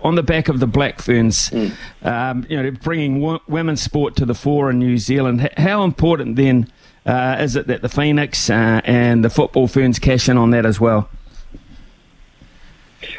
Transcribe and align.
On 0.00 0.14
the 0.14 0.22
back 0.22 0.48
of 0.48 0.60
the 0.60 0.66
Black 0.66 1.02
Ferns, 1.02 1.50
mm. 1.50 1.72
um, 2.04 2.46
you 2.48 2.62
know, 2.62 2.70
bringing 2.70 3.20
w- 3.20 3.40
women's 3.48 3.82
sport 3.82 4.14
to 4.16 4.24
the 4.24 4.34
fore 4.34 4.70
in 4.70 4.78
New 4.78 4.96
Zealand, 4.96 5.40
h- 5.40 5.52
how 5.56 5.82
important 5.82 6.36
then 6.36 6.70
uh, 7.04 7.36
is 7.40 7.56
it 7.56 7.66
that 7.66 7.82
the 7.82 7.88
Phoenix 7.88 8.48
uh, 8.48 8.80
and 8.84 9.24
the 9.24 9.30
Football 9.30 9.66
Ferns 9.66 9.98
cash 9.98 10.28
in 10.28 10.38
on 10.38 10.50
that 10.50 10.64
as 10.64 10.78
well? 10.78 11.08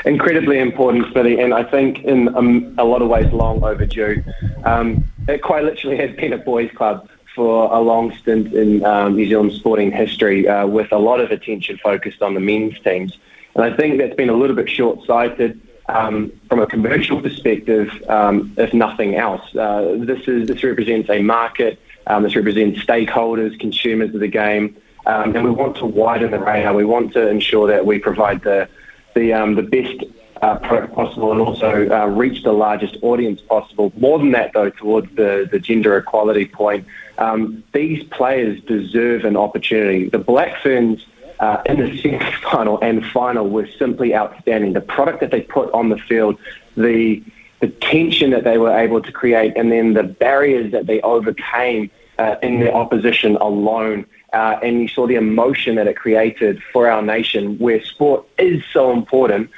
incredibly 0.06 0.60
important, 0.60 1.12
Smithy, 1.12 1.40
and 1.40 1.54
I 1.54 1.64
think 1.64 2.04
in 2.04 2.36
um, 2.36 2.76
a 2.78 2.84
lot 2.84 3.02
of 3.02 3.10
ways 3.10 3.32
long 3.32 3.64
overdue. 3.64 4.24
Um, 4.64 5.04
it 5.28 5.42
quite 5.42 5.64
literally 5.64 5.98
has 5.98 6.16
been 6.16 6.34
a 6.34 6.38
boys' 6.38 6.72
club 6.76 7.10
for 7.36 7.72
a 7.74 7.80
long 7.80 8.16
stint 8.18 8.54
in 8.54 8.84
um, 8.84 9.16
New 9.16 9.28
Zealand 9.28 9.54
sporting 9.54 9.92
history, 9.92 10.48
uh, 10.48 10.66
with 10.68 10.92
a 10.92 10.98
lot 10.98 11.20
of 11.20 11.32
attention 11.32 11.78
focused 11.78 12.22
on 12.22 12.34
the 12.34 12.40
men's 12.40 12.80
teams. 12.80 13.18
And 13.56 13.64
I 13.64 13.76
think 13.76 13.98
that's 13.98 14.16
been 14.16 14.30
a 14.30 14.34
little 14.34 14.56
bit 14.56 14.70
short-sighted. 14.70 15.62
Um, 15.90 16.32
from 16.48 16.60
a 16.60 16.68
commercial 16.68 17.22
perspective, 17.22 17.90
um, 18.08 18.54
if 18.58 18.74
nothing 18.74 19.16
else, 19.16 19.44
uh, 19.56 19.96
this 19.98 20.28
is 20.28 20.48
this 20.48 20.64
represents 20.64 21.10
a 21.10 21.22
market. 21.22 21.80
Um, 22.08 22.24
this 22.24 22.36
represents 22.36 22.80
stakeholders, 22.80 23.60
consumers 23.60 24.14
of 24.14 24.20
the 24.20 24.28
game, 24.28 24.76
and 25.06 25.34
we 25.44 25.50
want 25.50 25.78
to 25.78 25.86
widen 25.86 26.32
the 26.32 26.40
radar. 26.40 26.74
We 26.74 26.86
want 26.86 27.14
to 27.14 27.28
ensure 27.28 27.68
that 27.68 27.86
we 27.86 27.98
provide 28.00 28.42
the 28.44 28.70
the 29.16 29.34
um, 29.34 29.56
the 29.56 29.64
best 29.64 30.04
uh, 30.42 30.58
product 30.58 30.94
possible 30.94 31.32
and 31.32 31.42
also 31.42 31.90
uh, 31.90 32.06
reach 32.08 32.44
the 32.44 32.54
largest 32.54 32.98
audience 33.02 33.42
possible. 33.42 33.92
More 33.98 34.20
than 34.20 34.32
that, 34.32 34.54
though, 34.54 34.70
towards 34.70 35.14
the, 35.16 35.48
the 35.52 35.60
gender 35.60 35.98
equality 35.98 36.46
point, 36.46 36.86
um, 37.18 37.64
these 37.74 38.04
players 38.06 38.62
deserve 38.64 39.26
an 39.26 39.36
opportunity. 39.36 40.10
The 40.10 40.20
Black 40.20 40.62
Ferns 40.62 41.06
uh, 41.40 41.62
in 41.66 41.80
the 41.80 41.98
semi-final 42.02 42.80
and 42.82 43.06
final 43.06 43.50
were 43.50 43.68
simply 43.78 44.16
outstanding. 44.16 44.74
The 44.74 44.82
product 44.82 45.20
that 45.22 45.32
they 45.32 45.42
put 45.42 45.72
on 45.74 45.90
the 45.90 45.98
field, 45.98 46.38
the 46.76 47.24
the 47.62 47.68
tension 47.68 48.30
that 48.32 48.46
they 48.46 48.58
were 48.58 48.72
able 48.72 49.02
to 49.02 49.12
create, 49.12 49.52
and 49.58 49.70
then 49.70 49.94
the 49.94 50.04
barriers 50.04 50.72
that 50.72 50.88
they 50.88 51.02
overcame 51.02 51.92
uh, 52.18 52.38
in 52.42 52.62
their 52.62 52.74
opposition 52.74 53.36
alone 53.36 54.06
uh, 54.34 54.60
and 54.62 54.82
you 54.82 54.88
saw 54.88 55.08
the 55.08 55.16
emotion 55.16 55.76
that 55.76 55.88
it 55.88 55.96
created 55.96 56.62
for 56.72 56.90
our 56.90 57.02
nation, 57.02 57.58
where 57.58 57.84
sport 57.84 58.26
is 58.38 58.64
so 58.72 58.92
important. 58.92 59.50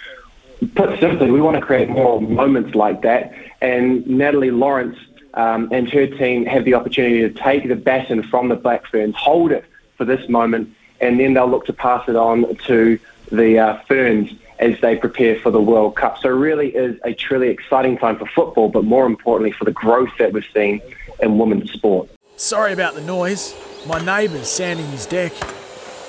Put 0.75 0.99
simply, 0.99 1.31
we 1.31 1.41
want 1.41 1.57
to 1.57 1.61
create 1.61 1.89
more 1.89 2.21
moments 2.21 2.75
like 2.75 3.01
that. 3.01 3.33
And 3.61 4.05
Natalie 4.07 4.51
Lawrence 4.51 4.97
um, 5.33 5.69
and 5.71 5.89
her 5.89 6.07
team 6.07 6.45
have 6.45 6.65
the 6.65 6.75
opportunity 6.75 7.21
to 7.21 7.29
take 7.29 7.67
the 7.67 7.75
baton 7.75 8.23
from 8.23 8.49
the 8.49 8.55
Black 8.55 8.85
Ferns, 8.85 9.15
hold 9.15 9.51
it 9.51 9.65
for 9.97 10.05
this 10.05 10.29
moment, 10.29 10.73
and 11.01 11.19
then 11.19 11.33
they'll 11.33 11.49
look 11.49 11.65
to 11.65 11.73
pass 11.73 12.07
it 12.07 12.15
on 12.15 12.55
to 12.67 12.99
the 13.31 13.59
uh, 13.59 13.81
Ferns 13.87 14.31
as 14.59 14.79
they 14.81 14.95
prepare 14.95 15.39
for 15.39 15.49
the 15.49 15.61
World 15.61 15.95
Cup. 15.95 16.19
So, 16.19 16.29
it 16.29 16.33
really 16.33 16.69
is 16.69 16.99
a 17.03 17.13
truly 17.13 17.49
exciting 17.49 17.97
time 17.97 18.17
for 18.17 18.27
football, 18.27 18.69
but 18.69 18.83
more 18.83 19.05
importantly, 19.05 19.51
for 19.51 19.65
the 19.65 19.71
growth 19.71 20.11
that 20.19 20.31
we've 20.33 20.45
seen 20.53 20.81
in 21.19 21.37
women's 21.37 21.71
sport. 21.71 22.09
Sorry 22.37 22.73
about 22.73 22.95
the 22.95 23.01
noise. 23.01 23.55
My 23.87 23.99
neighbour's 24.03 24.49
sanding 24.49 24.87
his 24.87 25.05
deck. 25.05 25.33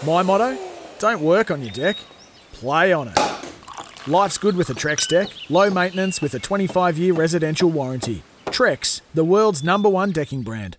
My 0.04 0.22
motto? 0.22 0.58
Don't 0.98 1.20
work 1.20 1.50
on 1.50 1.62
your 1.62 1.72
deck, 1.72 1.97
play 2.53 2.92
on 2.92 3.09
it. 3.09 3.19
Life's 4.06 4.38
good 4.38 4.56
with 4.56 4.70
a 4.70 4.72
Trex 4.72 5.06
deck, 5.09 5.28
low 5.48 5.70
maintenance 5.70 6.20
with 6.20 6.34
a 6.34 6.38
25 6.38 6.98
year 6.98 7.12
residential 7.12 7.70
warranty. 7.70 8.22
Trex, 8.47 9.00
the 9.14 9.24
world's 9.24 9.62
number 9.64 9.88
one 9.88 10.12
decking 10.12 10.42
brand. 10.42 10.76